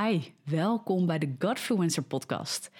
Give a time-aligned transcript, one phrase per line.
[0.00, 2.70] Hi, welkom bij de Godfluencer podcast.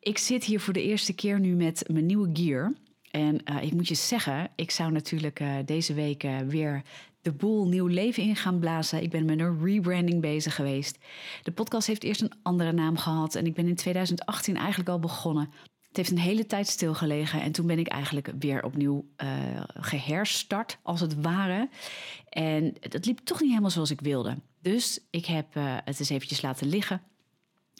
[0.00, 2.72] Ik zit hier voor de eerste keer nu met mijn nieuwe gear.
[3.10, 6.82] En uh, ik moet je zeggen, ik zou natuurlijk uh, deze week uh, weer
[7.20, 9.02] de boel nieuw leven in gaan blazen.
[9.02, 10.98] Ik ben met een rebranding bezig geweest.
[11.42, 14.98] De podcast heeft eerst een andere naam gehad en ik ben in 2018 eigenlijk al
[14.98, 15.50] begonnen.
[15.96, 19.28] Het heeft een hele tijd stilgelegen en toen ben ik eigenlijk weer opnieuw uh,
[19.74, 21.68] geherstart, als het ware.
[22.28, 24.36] En dat liep toch niet helemaal zoals ik wilde.
[24.60, 27.02] Dus ik heb uh, het eens eventjes laten liggen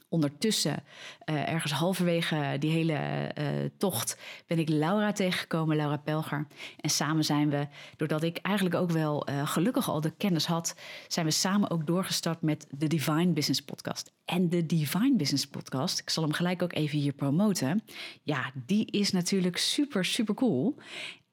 [0.08, 0.82] ondertussen,
[1.30, 3.46] uh, ergens halverwege die hele uh,
[3.78, 6.46] tocht, ben ik Laura tegengekomen, Laura Pelger.
[6.80, 10.74] En samen zijn we, doordat ik eigenlijk ook wel uh, gelukkig al de kennis had,
[11.08, 14.12] zijn we samen ook doorgestart met de Divine Business Podcast.
[14.24, 17.82] En de Divine Business Podcast, ik zal hem gelijk ook even hier promoten.
[18.22, 20.76] Ja, die is natuurlijk super, super cool.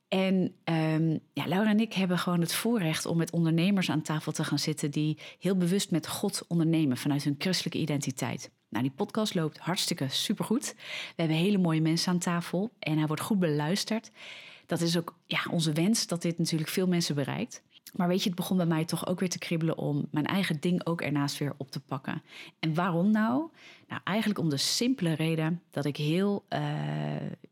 [0.08, 4.32] En um, ja, Laura en ik hebben gewoon het voorrecht om met ondernemers aan tafel
[4.32, 8.52] te gaan zitten die heel bewust met God ondernemen vanuit hun christelijke identiteit.
[8.74, 10.74] Nou, die podcast loopt hartstikke supergoed.
[10.78, 14.12] We hebben hele mooie mensen aan tafel en hij wordt goed beluisterd.
[14.66, 17.62] Dat is ook ja, onze wens dat dit natuurlijk veel mensen bereikt.
[17.94, 20.60] Maar weet je, het begon bij mij toch ook weer te kriebelen om mijn eigen
[20.60, 22.22] ding ook ernaast weer op te pakken.
[22.60, 23.50] En waarom nou?
[23.88, 26.60] Nou, eigenlijk om de simpele reden dat ik heel, uh,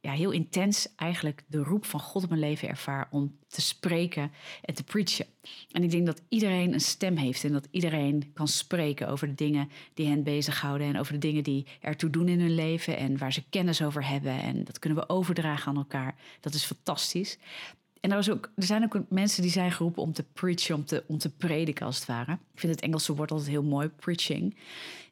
[0.01, 4.31] ja, heel intens eigenlijk de roep van God in mijn leven ervaar om te spreken
[4.61, 5.25] en te preachen.
[5.71, 9.35] En ik denk dat iedereen een stem heeft en dat iedereen kan spreken over de
[9.35, 13.17] dingen die hen bezighouden en over de dingen die ertoe doen in hun leven en
[13.17, 14.41] waar ze kennis over hebben.
[14.41, 16.15] En dat kunnen we overdragen aan elkaar.
[16.39, 17.37] Dat is fantastisch.
[18.01, 20.85] En er, was ook, er zijn ook mensen die zijn geroepen om te preachen, om
[20.85, 22.31] te, om te prediken als het ware.
[22.31, 24.57] Ik vind het Engelse woord altijd heel mooi, preaching.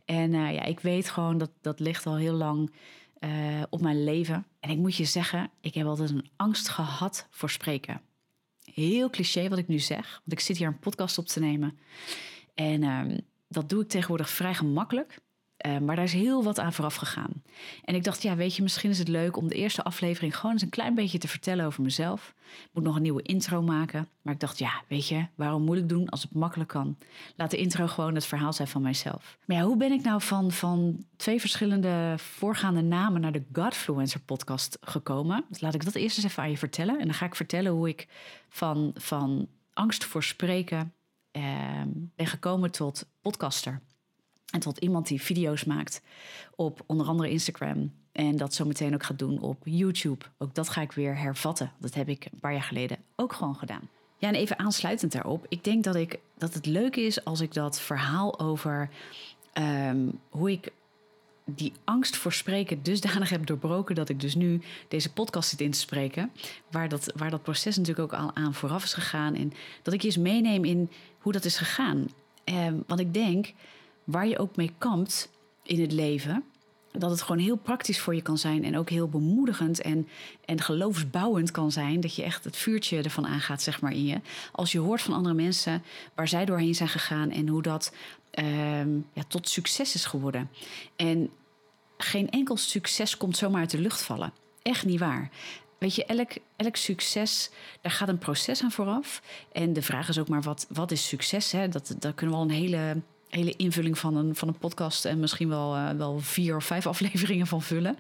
[0.06, 2.72] En uh, ja, ik weet gewoon dat dat ligt al heel lang
[3.20, 3.30] uh,
[3.70, 4.46] op mijn leven.
[4.60, 8.02] En ik moet je zeggen, ik heb altijd een angst gehad voor spreken.
[8.64, 11.80] Heel cliché wat ik nu zeg, want ik zit hier een podcast op te nemen.
[12.54, 13.18] En uh,
[13.48, 15.20] dat doe ik tegenwoordig vrij gemakkelijk.
[15.66, 17.44] Uh, maar daar is heel wat aan vooraf gegaan.
[17.84, 20.52] En ik dacht, ja, weet je, misschien is het leuk om de eerste aflevering gewoon
[20.52, 22.34] eens een klein beetje te vertellen over mezelf.
[22.50, 24.08] Ik moet nog een nieuwe intro maken.
[24.22, 26.98] Maar ik dacht, ja, weet je, waarom moeilijk doen als het makkelijk kan?
[27.36, 29.38] Laat de intro gewoon het verhaal zijn van mijzelf.
[29.46, 34.20] Maar ja, hoe ben ik nou van, van twee verschillende voorgaande namen naar de Godfluencer
[34.20, 35.46] podcast gekomen?
[35.50, 37.00] Dus laat ik dat eerst eens even aan je vertellen.
[37.00, 38.08] En dan ga ik vertellen hoe ik
[38.50, 40.94] van, van angst voor spreken
[41.32, 41.44] uh,
[42.16, 43.82] ben gekomen tot podcaster.
[44.52, 46.02] En tot iemand die video's maakt
[46.56, 47.92] op onder andere Instagram.
[48.12, 50.26] En dat zo meteen ook gaat doen op YouTube.
[50.38, 51.72] Ook dat ga ik weer hervatten.
[51.78, 53.90] Dat heb ik een paar jaar geleden ook gewoon gedaan.
[54.18, 55.46] Ja, en even aansluitend daarop.
[55.50, 58.90] Ik denk dat, ik, dat het leuk is als ik dat verhaal over
[59.54, 60.72] um, hoe ik
[61.46, 65.72] die angst voor spreken dusdanig heb doorbroken dat ik dus nu deze podcast zit in
[65.72, 66.32] te spreken.
[66.72, 69.36] Waar dat, waar dat proces natuurlijk ook al aan vooraf is gegaan.
[69.36, 70.90] En dat ik je eens meeneem in
[71.20, 72.08] hoe dat is gegaan.
[72.46, 73.54] Um, want ik denk
[74.12, 75.30] waar je ook mee kampt
[75.64, 76.44] in het leven,
[76.92, 80.08] dat het gewoon heel praktisch voor je kan zijn en ook heel bemoedigend en,
[80.46, 82.00] en geloofsbouwend kan zijn.
[82.00, 84.22] Dat je echt het vuurtje ervan aangaat, zeg maar, in je.
[84.52, 85.84] Als je hoort van andere mensen
[86.16, 87.94] waar zij doorheen zijn gegaan en hoe dat
[88.34, 90.50] uh, ja, tot succes is geworden.
[90.96, 91.30] En
[91.98, 94.34] geen enkel succes komt zomaar uit de lucht vallen.
[94.62, 95.30] Echt niet waar.
[95.78, 97.50] Weet je, elk, elk succes,
[97.82, 99.22] daar gaat een proces aan vooraf.
[99.52, 101.52] En de vraag is ook maar, wat, wat is succes?
[101.52, 101.70] Hè?
[101.70, 105.20] Dat, daar kunnen we al een hele hele invulling van een, van een podcast en
[105.20, 107.98] misschien wel, uh, wel vier of vijf afleveringen van vullen.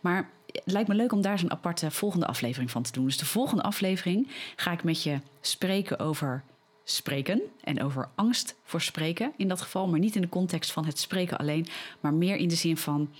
[0.00, 3.04] Maar het lijkt me leuk om daar zo'n aparte volgende aflevering van te doen.
[3.04, 6.42] Dus de volgende aflevering ga ik met je spreken over
[6.84, 10.86] spreken en over angst voor spreken in dat geval, maar niet in de context van
[10.86, 11.66] het spreken alleen,
[12.00, 13.10] maar meer in de zin van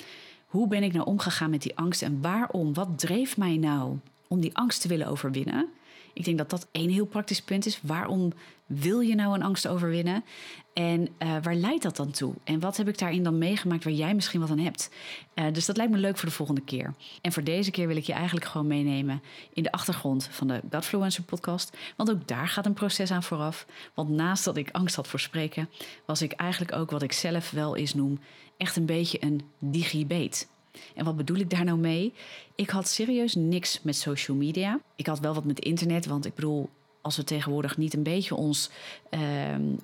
[0.47, 2.75] hoe ben ik nou omgegaan met die angst en waarom?
[2.75, 3.99] Wat dreef mij nou
[4.29, 5.69] om die angst te willen overwinnen?
[6.13, 7.81] Ik denk dat dat één heel praktisch punt is.
[7.83, 8.33] Waarom
[8.67, 10.25] wil je nou een angst overwinnen?
[10.73, 12.35] En uh, waar leidt dat dan toe?
[12.45, 14.91] En wat heb ik daarin dan meegemaakt waar jij misschien wat aan hebt?
[15.35, 16.95] Uh, dus dat lijkt me leuk voor de volgende keer.
[17.21, 20.61] En voor deze keer wil ik je eigenlijk gewoon meenemen in de achtergrond van de
[20.71, 21.77] Godfluencer podcast.
[21.97, 23.67] Want ook daar gaat een proces aan vooraf.
[23.95, 25.69] Want naast dat ik angst had voor spreken,
[26.07, 28.19] was ik eigenlijk ook wat ik zelf wel eens noem
[28.57, 30.49] echt een beetje een digibeet.
[30.95, 32.13] En wat bedoel ik daar nou mee?
[32.55, 34.81] Ik had serieus niks met social media.
[34.97, 36.69] Ik had wel wat met internet, want ik bedoel,
[37.03, 38.71] als we tegenwoordig niet een beetje ons
[39.11, 39.21] uh,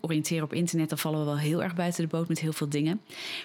[0.01, 2.69] oriënteren op internet, dan vallen we wel heel erg buiten de boot met heel veel
[2.69, 3.01] dingen.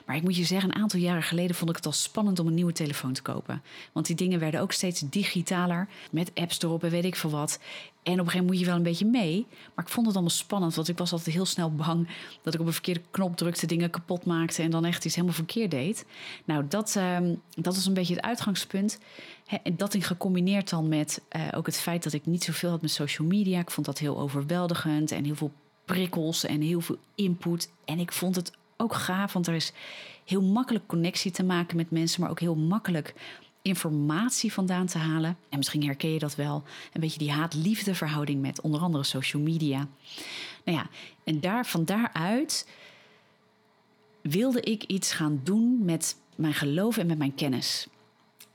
[0.06, 2.48] Maar ik moet je zeggen, een aantal jaren geleden vond ik het al spannend om
[2.48, 3.62] een nieuwe telefoon te kopen.
[3.92, 7.60] Want die dingen werden ook steeds digitaler, met apps erop en weet ik veel wat.
[8.04, 9.46] En op een gegeven moment moet je wel een beetje mee.
[9.76, 12.08] Maar ik vond het allemaal spannend, want ik was altijd heel snel bang
[12.42, 15.36] dat ik op een verkeerde knop drukte, dingen kapot maakte en dan echt iets helemaal
[15.36, 16.06] verkeerd deed.
[16.46, 17.18] Nou, dat, uh,
[17.56, 19.00] dat was een beetje het uitgangspunt.
[19.64, 22.82] En dat in gecombineerd dan met uh, ook het feit dat ik niet zoveel had
[22.82, 23.60] met social media.
[23.60, 25.52] Ik vond dat heel overweldigend en heel veel
[25.86, 27.72] prikkels en heel veel input.
[27.86, 29.74] En ik vond het ook gaaf, want er is
[30.26, 33.14] heel makkelijk connectie te maken met mensen, maar ook heel makkelijk
[33.62, 35.38] informatie vandaan te halen.
[35.50, 36.64] En misschien herken je dat wel.
[36.94, 39.88] Een beetje die haat-liefde verhouding met onder andere social media.
[40.66, 40.88] Nou ja,
[41.24, 42.68] en daar, van daaruit
[44.22, 47.88] wilde ik iets gaan doen met mijn geloof en met mijn kennis.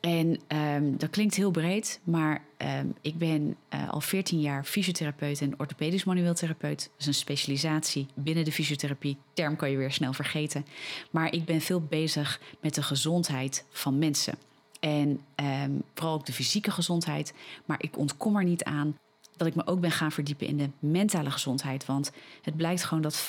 [0.01, 5.41] En um, dat klinkt heel breed, maar um, ik ben uh, al 14 jaar fysiotherapeut
[5.41, 6.79] en orthopedisch manueel therapeut.
[6.79, 9.17] Dat is een specialisatie binnen de fysiotherapie.
[9.33, 10.67] Term kan je weer snel vergeten.
[11.11, 14.35] Maar ik ben veel bezig met de gezondheid van mensen.
[14.81, 15.21] En
[15.65, 17.35] um, vooral ook de fysieke gezondheid.
[17.65, 18.97] Maar ik ontkom er niet aan
[19.37, 21.87] dat ik me ook ben gaan verdiepen in de mentale gezondheid.
[21.87, 22.13] Want
[22.43, 23.29] het blijkt gewoon dat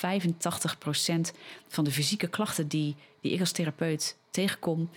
[1.68, 4.88] van de fysieke klachten die, die ik als therapeut tegenkom,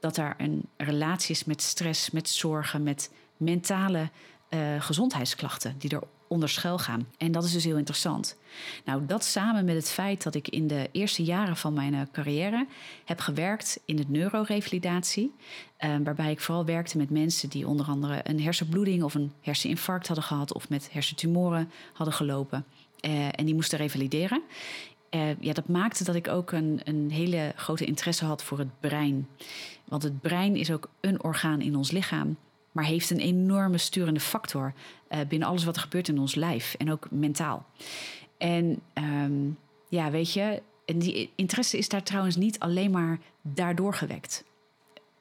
[0.00, 4.10] dat daar een relatie is met stress, met zorgen, met mentale
[4.50, 7.06] uh, gezondheidsklachten die er onder schuil gaan.
[7.18, 8.36] En dat is dus heel interessant.
[8.84, 12.00] Nou, dat samen met het feit dat ik in de eerste jaren van mijn uh,
[12.12, 12.66] carrière
[13.04, 15.34] heb gewerkt in het neurorevalidatie,
[15.80, 20.06] uh, waarbij ik vooral werkte met mensen die onder andere een hersenbloeding of een herseninfarct
[20.06, 22.64] hadden gehad of met hersentumoren hadden gelopen.
[23.30, 24.42] en die moesten revalideren.
[25.14, 28.80] Uh, ja, dat maakte dat ik ook een, een hele grote interesse had voor het
[28.80, 29.28] brein.
[29.84, 32.36] Want het brein is ook een orgaan in ons lichaam,
[32.72, 34.72] maar heeft een enorme sturende factor
[35.08, 37.66] uh, binnen alles wat er gebeurt in ons lijf en ook mentaal.
[38.38, 39.58] En um,
[39.88, 44.44] ja, weet je, en die interesse is daar trouwens niet alleen maar daardoor gewekt.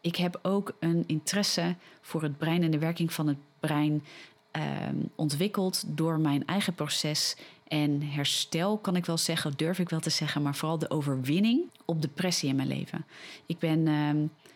[0.01, 4.03] Ik heb ook een interesse voor het brein en de werking van het brein
[4.51, 7.35] um, ontwikkeld door mijn eigen proces
[7.69, 11.61] en herstel, kan ik wel zeggen, durf ik wel te zeggen, maar vooral de overwinning
[11.85, 13.05] op depressie in mijn leven.
[13.45, 14.09] Ik ben, uh,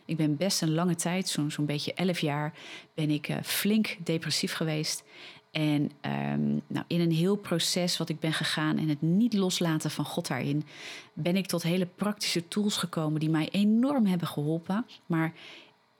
[0.06, 2.54] ik ben best een lange tijd, zo'n zo'n beetje elf jaar,
[2.94, 5.04] ben ik uh, flink depressief geweest.
[5.51, 5.92] En
[6.31, 10.06] um, nou, in een heel proces wat ik ben gegaan en het niet loslaten van
[10.06, 10.66] God daarin,
[11.13, 14.86] ben ik tot hele praktische tools gekomen die mij enorm hebben geholpen.
[15.06, 15.33] Maar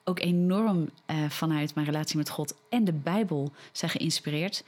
[0.04, 4.64] ook enorm uh, vanuit mijn relatie met God en de Bijbel zijn geïnspireerd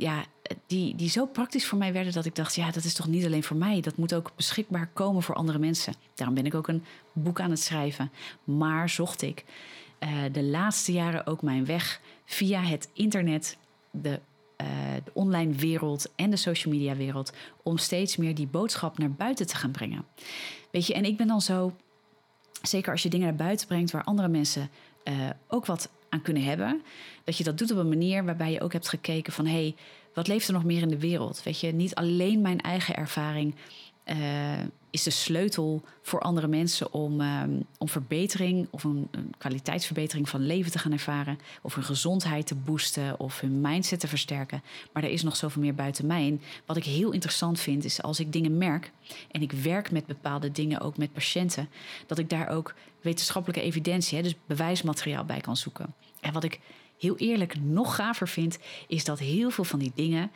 [0.00, 0.24] ja,
[0.66, 3.24] die, die zo praktisch voor mij werden dat ik dacht, ja, dat is toch niet
[3.24, 3.80] alleen voor mij.
[3.80, 5.94] Dat moet ook beschikbaar komen voor andere mensen.
[6.14, 8.10] Daarom ben ik ook een boek aan het schrijven.
[8.44, 9.44] Maar zocht ik
[10.00, 13.56] uh, de laatste jaren ook mijn weg via het internet,
[13.90, 14.20] de,
[14.60, 14.66] uh,
[15.04, 17.32] de online wereld en de social media wereld,
[17.62, 20.04] om steeds meer die boodschap naar buiten te gaan brengen.
[20.70, 21.76] Weet je, en ik ben dan zo,
[22.62, 24.70] zeker als je dingen naar buiten brengt waar andere mensen
[25.04, 26.82] uh, ook wat aan kunnen hebben.
[27.24, 29.74] Dat je dat doet op een manier waarbij je ook hebt gekeken van hé, hey,
[30.14, 31.42] wat leeft er nog meer in de wereld?
[31.42, 33.54] Weet je, niet alleen mijn eigen ervaring
[34.06, 34.58] uh,
[34.90, 40.46] is de sleutel voor andere mensen om, um, om verbetering of een, een, kwaliteitsverbetering van
[40.46, 44.62] leven te gaan ervaren, of hun gezondheid te boosten of hun mindset te versterken.
[44.92, 46.26] Maar er is nog zoveel meer buiten mij.
[46.26, 48.92] En wat ik heel interessant vind, is als ik dingen merk
[49.30, 51.68] en ik werk met bepaalde dingen ook met patiënten,
[52.06, 55.94] dat ik daar ook wetenschappelijke evidentie, hè, dus bewijsmateriaal bij kan zoeken.
[56.20, 56.60] En wat ik
[57.00, 58.58] heel eerlijk nog gaver vind,
[58.88, 60.30] is dat heel veel van die dingen.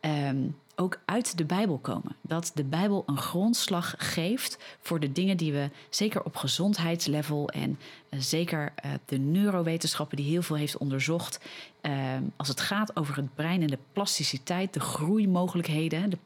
[0.00, 2.16] Um, ook uit de Bijbel komen.
[2.22, 7.78] Dat de Bijbel een grondslag geeft voor de dingen die we, zeker op gezondheidslevel en
[8.10, 11.40] uh, zeker uh, de neurowetenschappen die heel veel heeft onderzocht,
[11.82, 11.92] uh,
[12.36, 16.18] als het gaat over het brein en de plasticiteit, de groeimogelijkheden, de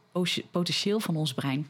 [0.51, 1.67] potentieel van ons brein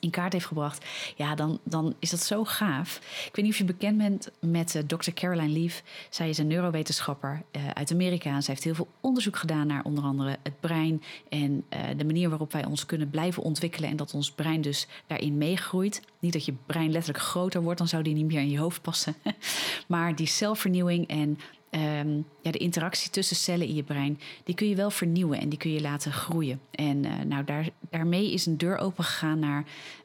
[0.00, 0.84] in kaart heeft gebracht,
[1.16, 2.96] ja, dan, dan is dat zo gaaf.
[3.26, 5.10] Ik weet niet of je bekend bent met uh, Dr.
[5.10, 5.82] Caroline Leaf.
[6.10, 8.40] Zij is een neurowetenschapper uh, uit Amerika.
[8.40, 12.28] Zij heeft heel veel onderzoek gedaan naar onder andere het brein en uh, de manier
[12.28, 16.02] waarop wij ons kunnen blijven ontwikkelen en dat ons brein dus daarin meegroeit.
[16.18, 18.82] Niet dat je brein letterlijk groter wordt, dan zou die niet meer in je hoofd
[18.82, 19.14] passen.
[19.88, 21.38] maar die zelfvernieuwing en
[21.70, 25.48] um, ja, de interactie tussen cellen in je brein, die kun je wel vernieuwen en
[25.48, 26.60] die kun je laten groeien.
[26.70, 29.64] En uh, nou, daar, daarmee is een deur open gegaan naar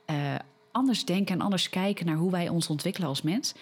[0.09, 0.35] uh,
[0.71, 3.53] anders denken en anders kijken naar hoe wij ons ontwikkelen als mens.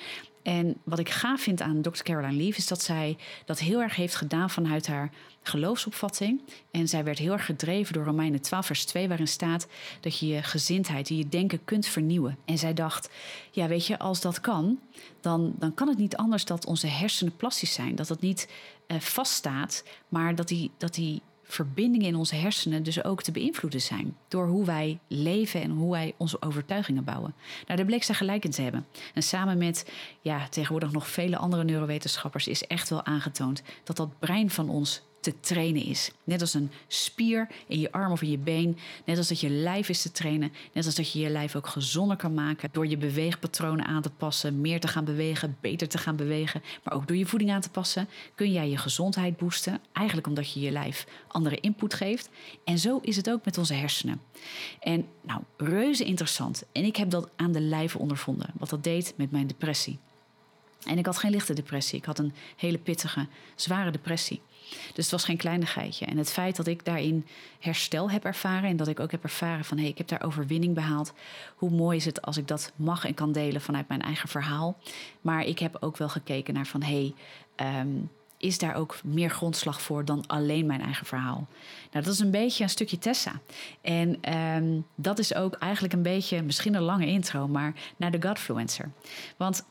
[0.41, 2.03] En wat ik gaaf vind aan Dr.
[2.03, 6.41] Caroline Leaf is dat zij dat heel erg heeft gedaan vanuit haar geloofsopvatting.
[6.71, 9.67] En zij werd heel erg gedreven door Romeinen 12, vers 2, waarin staat
[9.99, 12.37] dat je je gezindheid, je denken kunt vernieuwen.
[12.45, 13.09] En zij dacht,
[13.51, 14.79] ja, weet je, als dat kan,
[15.21, 17.95] dan, dan kan het niet anders dat onze hersenen plastisch zijn.
[17.95, 18.49] Dat het niet
[18.87, 23.81] uh, vaststaat, maar dat die, dat die verbindingen in onze hersenen dus ook te beïnvloeden
[23.81, 24.17] zijn.
[24.27, 27.33] Door hoe wij leven en hoe wij onze overtuigingen bouwen.
[27.65, 28.87] Nou, daar bleek ze gelijk in te hebben.
[29.13, 29.91] En samen met
[30.21, 35.01] ja, tegenwoordig nog vele andere neurowetenschappers is echt wel aangetoond dat dat brein van ons
[35.19, 36.11] te trainen is.
[36.23, 38.77] Net als een spier in je arm of in je been.
[39.05, 40.51] Net als dat je lijf is te trainen.
[40.73, 42.69] Net als dat je je lijf ook gezonder kan maken.
[42.71, 44.61] Door je beweegpatronen aan te passen.
[44.61, 45.57] Meer te gaan bewegen.
[45.61, 46.63] Beter te gaan bewegen.
[46.83, 48.09] Maar ook door je voeding aan te passen.
[48.35, 49.79] Kun jij je gezondheid boosten.
[49.93, 52.29] Eigenlijk omdat je je lijf andere input geeft.
[52.63, 54.21] En zo is het ook met onze hersenen.
[54.79, 56.63] En nou, reuze interessant.
[56.71, 58.49] En ik heb dat aan de lijve ondervonden.
[58.57, 59.99] Wat dat deed met mijn depressie.
[60.85, 61.97] En ik had geen lichte depressie.
[61.97, 64.41] Ik had een hele pittige, zware depressie.
[64.69, 66.05] Dus het was geen kleinigheidje.
[66.05, 67.25] En het feit dat ik daarin
[67.59, 70.23] herstel heb ervaren en dat ik ook heb ervaren van hé, hey, ik heb daar
[70.23, 71.13] overwinning behaald.
[71.55, 74.77] Hoe mooi is het als ik dat mag en kan delen vanuit mijn eigen verhaal.
[75.21, 77.13] Maar ik heb ook wel gekeken naar van hé, hey,
[77.55, 77.89] ehm,
[78.39, 81.47] is daar ook meer grondslag voor dan alleen mijn eigen verhaal?
[81.91, 83.31] Nou, dat is een beetje een stukje Tessa.
[83.81, 88.27] En um, dat is ook eigenlijk een beetje, misschien een lange intro, maar naar de
[88.27, 88.91] Godfluencer.
[89.37, 89.65] Want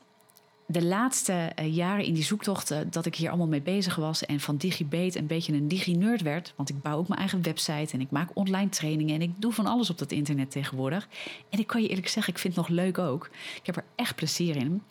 [0.71, 4.41] de laatste eh, jaren in die zoektochten dat ik hier allemaal mee bezig was en
[4.41, 8.01] van DigiBeet een beetje een digi-nerd werd, want ik bouw ook mijn eigen website en
[8.01, 11.09] ik maak online trainingen en ik doe van alles op dat internet tegenwoordig.
[11.49, 13.31] En ik kan je eerlijk zeggen, ik vind het nog leuk ook.
[13.57, 14.83] Ik heb er echt plezier in.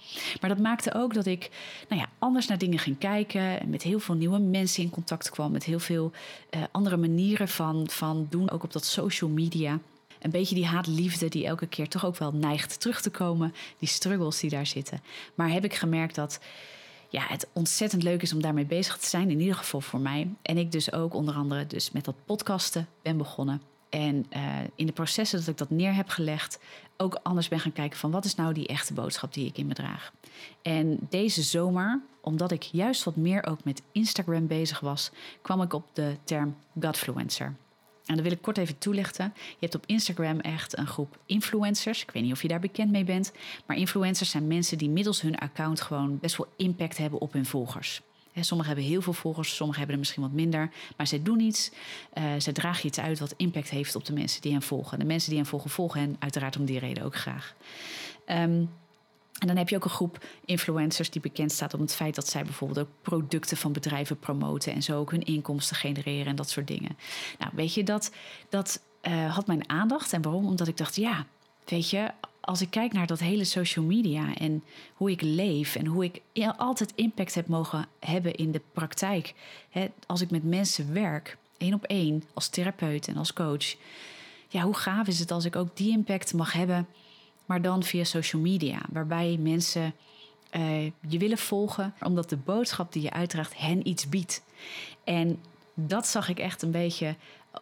[0.41, 1.49] Maar dat maakte ook dat ik
[1.89, 5.29] nou ja, anders naar dingen ging kijken en met heel veel nieuwe mensen in contact
[5.29, 6.11] kwam, met heel veel
[6.51, 9.79] uh, andere manieren van, van doen, ook op dat social media
[10.19, 13.53] een beetje die haatliefde die elke keer toch ook wel neigt terug te komen.
[13.79, 15.01] Die struggles die daar zitten.
[15.35, 16.39] Maar heb ik gemerkt dat
[17.09, 19.29] ja, het ontzettend leuk is om daarmee bezig te zijn.
[19.29, 20.29] In ieder geval voor mij.
[20.41, 23.61] En ik dus ook onder andere dus met dat podcasten ben begonnen.
[23.89, 24.41] En uh,
[24.75, 26.59] in de processen dat ik dat neer heb gelegd,
[26.97, 29.67] ook anders ben gaan kijken van wat is nou die echte boodschap die ik in
[29.67, 30.11] me draag.
[30.61, 35.73] En deze zomer, omdat ik juist wat meer ook met Instagram bezig was, kwam ik
[35.73, 37.55] op de term Godfluencer.
[38.07, 39.33] En dat wil ik kort even toelichten.
[39.35, 42.01] Je hebt op Instagram echt een groep influencers.
[42.01, 43.31] Ik weet niet of je daar bekend mee bent.
[43.65, 47.45] Maar influencers zijn mensen die middels hun account gewoon best wel impact hebben op hun
[47.45, 48.01] volgers.
[48.39, 50.69] Sommigen hebben heel veel volgers, sommigen hebben er misschien wat minder.
[50.97, 51.71] Maar zij doen iets.
[52.13, 54.99] Uh, zij dragen iets uit wat impact heeft op de mensen die hen volgen.
[54.99, 57.55] De mensen die hen volgen, volgen hen uiteraard om die reden ook graag.
[58.25, 58.69] Um,
[59.39, 62.27] en dan heb je ook een groep influencers die bekend staat om het feit dat
[62.27, 66.49] zij bijvoorbeeld ook producten van bedrijven promoten en zo ook hun inkomsten genereren en dat
[66.49, 66.97] soort dingen.
[67.39, 68.11] Nou, weet je, dat,
[68.49, 70.13] dat uh, had mijn aandacht.
[70.13, 70.45] En waarom?
[70.45, 71.25] Omdat ik dacht, ja,
[71.65, 74.63] weet je, als ik kijk naar dat hele social media en
[74.93, 76.21] hoe ik leef en hoe ik
[76.57, 79.33] altijd impact heb mogen hebben in de praktijk.
[79.69, 83.75] Hè, als ik met mensen werk, één op één, als therapeut en als coach.
[84.47, 86.87] Ja, hoe gaaf is het als ik ook die impact mag hebben
[87.47, 89.93] maar dan via social media, waarbij mensen
[90.55, 94.43] uh, je willen volgen, omdat de boodschap die je uitdraagt hen iets biedt.
[95.03, 95.39] En
[95.73, 97.15] dat zag ik echt een beetje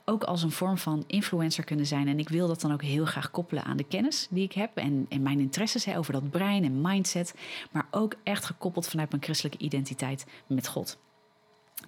[0.05, 2.07] ook als een vorm van influencer kunnen zijn.
[2.07, 4.77] En ik wil dat dan ook heel graag koppelen aan de kennis die ik heb
[4.77, 7.35] en, en mijn interesses hè, over dat brein en mindset,
[7.71, 10.97] maar ook echt gekoppeld vanuit mijn christelijke identiteit met God.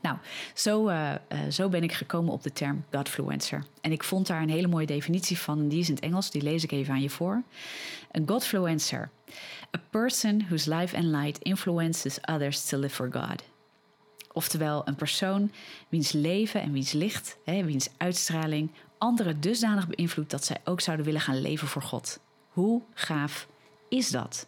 [0.02, 0.18] Nou,
[0.54, 3.64] zo, uh, uh, zo ben ik gekomen op de term Godfluencer.
[3.82, 5.68] En ik vond daar een hele mooie definitie van.
[5.68, 7.44] Die is in het Engels, die lees ik even aan je voor.
[8.18, 9.10] A Godfluencer.
[9.76, 13.44] A person whose life and light influences others to live for God.
[14.34, 15.52] Oftewel een persoon
[15.90, 21.06] wiens leven en wiens licht, hè, wiens uitstraling anderen dusdanig beïnvloedt dat zij ook zouden
[21.06, 22.20] willen gaan leven voor God.
[22.50, 23.48] Hoe gaaf
[23.90, 24.48] is dat?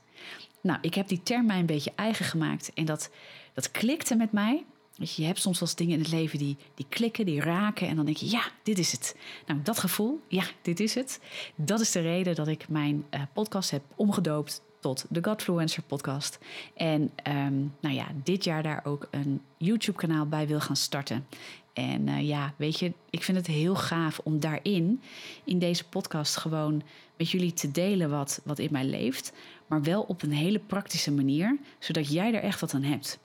[0.61, 3.09] Nou, ik heb die term mij een beetje eigen gemaakt en dat,
[3.53, 4.65] dat klikte met mij.
[4.99, 7.87] Weet je, je hebt soms wel dingen in het leven die, die klikken, die raken.
[7.87, 9.15] En dan denk je, ja, dit is het.
[9.45, 11.19] Nou, dat gevoel, ja, dit is het.
[11.55, 16.39] Dat is de reden dat ik mijn uh, podcast heb omgedoopt tot de Godfluencer podcast.
[16.73, 21.27] En um, nou ja, dit jaar daar ook een YouTube-kanaal bij wil gaan starten.
[21.73, 25.01] En uh, ja, weet je, ik vind het heel gaaf om daarin,
[25.43, 26.81] in deze podcast, gewoon
[27.17, 29.33] met jullie te delen wat, wat in mij leeft.
[29.67, 33.19] Maar wel op een hele praktische manier, zodat jij er echt wat aan hebt.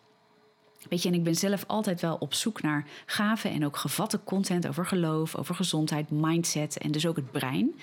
[0.89, 4.21] Weet je, en ik ben zelf altijd wel op zoek naar gave en ook gevatte
[4.25, 7.75] content over geloof, over gezondheid, mindset en dus ook het brein.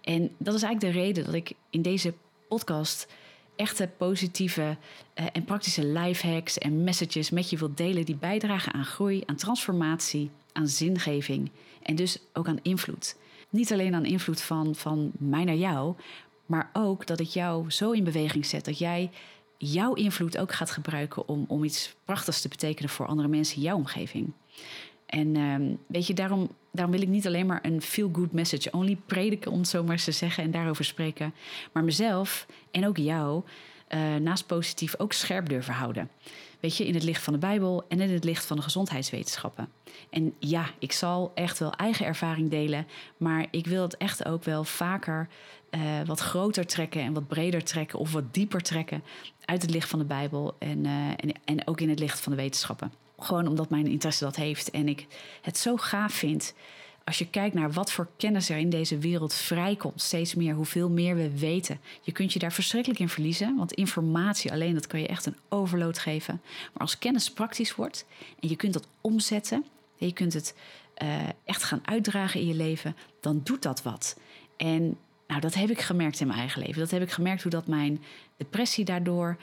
[0.00, 2.14] En dat is eigenlijk de reden dat ik in deze
[2.48, 3.06] podcast
[3.56, 4.76] echte positieve
[5.14, 9.22] uh, en praktische life hacks en messages met je wil delen die bijdragen aan groei,
[9.26, 11.50] aan transformatie, aan zingeving
[11.82, 13.16] en dus ook aan invloed.
[13.50, 15.94] Niet alleen aan invloed van, van mij naar jou,
[16.46, 19.10] maar ook dat ik jou zo in beweging zet dat jij
[19.64, 23.62] jouw invloed ook gaat gebruiken om, om iets prachtigs te betekenen voor andere mensen in
[23.62, 24.32] jouw omgeving.
[25.06, 28.98] En uh, weet je, daarom, daarom wil ik niet alleen maar een feel-good message only
[29.06, 31.34] prediken, om het zo maar eens te zeggen, en daarover spreken,
[31.72, 33.42] maar mezelf en ook jou
[33.88, 36.10] uh, naast positief ook scherp durven houden.
[36.62, 39.68] Weet je, in het licht van de Bijbel en in het licht van de gezondheidswetenschappen.
[40.10, 44.44] En ja, ik zal echt wel eigen ervaring delen, maar ik wil het echt ook
[44.44, 45.28] wel vaker
[45.70, 49.02] uh, wat groter trekken en wat breder trekken of wat dieper trekken
[49.44, 52.32] uit het licht van de Bijbel en, uh, en, en ook in het licht van
[52.32, 52.92] de wetenschappen.
[53.18, 55.06] Gewoon omdat mijn interesse dat heeft en ik
[55.40, 56.54] het zo gaaf vind
[57.04, 60.88] als je kijkt naar wat voor kennis er in deze wereld vrijkomt, steeds meer, hoeveel
[60.88, 61.80] meer we weten.
[62.02, 65.36] Je kunt je daar verschrikkelijk in verliezen, want informatie alleen, dat kan je echt een
[65.48, 66.40] overload geven.
[66.44, 68.06] Maar als kennis praktisch wordt
[68.40, 69.64] en je kunt dat omzetten,
[69.98, 70.54] en je kunt het
[71.02, 74.18] uh, echt gaan uitdragen in je leven, dan doet dat wat.
[74.56, 76.78] En nou, dat heb ik gemerkt in mijn eigen leven.
[76.78, 78.02] Dat heb ik gemerkt hoe dat mijn
[78.36, 79.36] depressie daardoor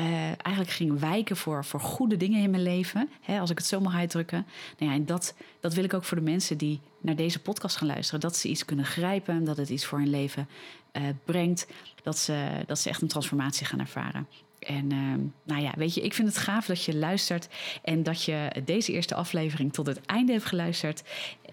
[0.00, 3.08] uh, eigenlijk ging wijken voor, voor goede dingen in mijn leven.
[3.20, 4.46] Hè, als ik het zo mag uitdrukken.
[4.78, 7.76] Nou ja, en dat, dat wil ik ook voor de mensen die naar deze podcast
[7.76, 8.20] gaan luisteren.
[8.20, 10.48] Dat ze iets kunnen grijpen, dat het iets voor hun leven
[10.92, 11.66] uh, brengt.
[12.02, 14.26] Dat ze, dat ze echt een transformatie gaan ervaren.
[14.58, 17.48] En uh, nou ja, weet je, ik vind het gaaf dat je luistert
[17.82, 21.02] en dat je deze eerste aflevering tot het einde hebt geluisterd.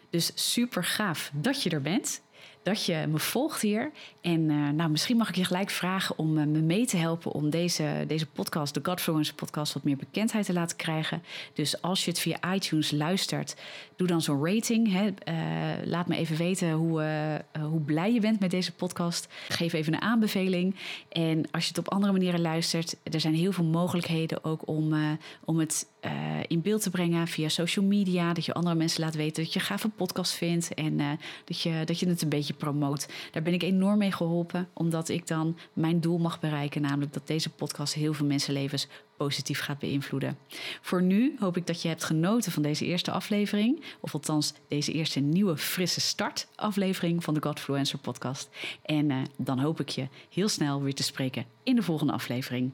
[0.10, 2.22] Dus super gaaf dat je er bent
[2.66, 3.92] dat je me volgt hier.
[4.22, 7.32] En uh, nou, misschien mag ik je gelijk vragen om uh, me mee te helpen
[7.32, 11.24] om deze, deze podcast, de Godfluence podcast, wat meer bekendheid te laten krijgen.
[11.54, 13.56] Dus als je het via iTunes luistert,
[13.96, 14.92] doe dan zo'n rating.
[14.92, 15.06] Hè.
[15.06, 17.04] Uh, laat me even weten hoe,
[17.60, 19.28] hoe blij je bent met deze podcast.
[19.50, 20.76] Geef even een aanbeveling.
[21.10, 25.18] En als je het op andere manieren luistert, er zijn heel veel mogelijkheden ook om,
[25.46, 25.88] om het
[26.48, 28.34] in beeld te brengen via social media.
[28.34, 30.98] Dat je andere mensen laat weten dat je gaaf een podcast vindt en
[31.46, 33.08] dat, je, dat je het een beetje promoot.
[33.32, 37.28] Daar ben ik enorm mee geholpen, omdat ik dan mijn doel mag bereiken, namelijk dat
[37.28, 40.38] deze podcast heel veel mensenlevens positief gaat beïnvloeden.
[40.82, 44.92] Voor nu hoop ik dat je hebt genoten van deze eerste aflevering, of althans deze
[44.92, 48.50] eerste nieuwe frisse start aflevering van de Godfluencer podcast.
[48.82, 52.72] En uh, dan hoop ik je heel snel weer te spreken in de volgende aflevering.